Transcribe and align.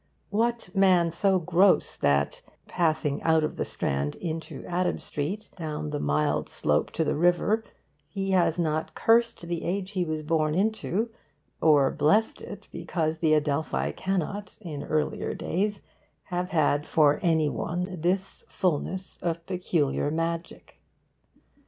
What 0.31 0.71
man 0.73 1.11
so 1.11 1.37
gross 1.37 1.95
that, 1.95 2.41
passing 2.67 3.21
out 3.21 3.43
of 3.43 3.55
the 3.55 3.63
Strand 3.63 4.15
into 4.15 4.65
Adam 4.65 4.97
Street, 4.97 5.51
down 5.57 5.91
the 5.91 5.99
mild 5.99 6.49
slope 6.49 6.89
to 6.93 7.03
the 7.03 7.13
river, 7.15 7.63
he 8.07 8.31
has 8.31 8.57
not 8.57 8.95
cursed 8.95 9.43
the 9.47 9.63
age 9.63 9.91
he 9.91 10.03
was 10.03 10.23
born 10.23 10.55
into 10.55 11.11
or 11.61 11.91
blessed 11.91 12.41
it 12.41 12.67
because 12.71 13.19
the 13.19 13.35
Adelphi 13.35 13.91
cannot 13.91 14.57
in 14.59 14.81
earlier 14.85 15.35
days 15.35 15.81
have 16.23 16.49
had 16.49 16.87
for 16.87 17.19
any 17.21 17.47
one 17.47 18.01
this 18.01 18.43
fullness 18.47 19.17
of 19.21 19.45
peculiar 19.45 20.09
magic? 20.09 20.79